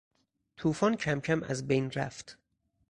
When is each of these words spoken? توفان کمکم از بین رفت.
توفان 0.57 0.95
کمکم 0.95 1.43
از 1.43 1.67
بین 1.67 1.91
رفت. 1.91 2.37